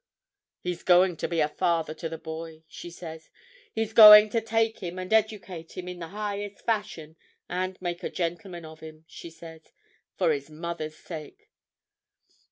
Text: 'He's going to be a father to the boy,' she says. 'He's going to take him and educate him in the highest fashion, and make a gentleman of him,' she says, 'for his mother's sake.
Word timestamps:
'He's 0.61 0.81
going 0.81 1.15
to 1.17 1.27
be 1.27 1.41
a 1.41 1.47
father 1.47 1.93
to 1.93 2.09
the 2.09 2.17
boy,' 2.17 2.63
she 2.67 2.89
says. 2.89 3.29
'He's 3.71 3.93
going 3.93 4.29
to 4.31 4.41
take 4.41 4.79
him 4.79 4.97
and 4.97 5.13
educate 5.13 5.77
him 5.77 5.87
in 5.87 5.99
the 5.99 6.07
highest 6.07 6.65
fashion, 6.65 7.17
and 7.47 7.79
make 7.83 8.01
a 8.01 8.09
gentleman 8.09 8.65
of 8.65 8.79
him,' 8.79 9.05
she 9.07 9.29
says, 9.29 9.71
'for 10.17 10.31
his 10.33 10.49
mother's 10.49 10.97
sake. 10.97 11.51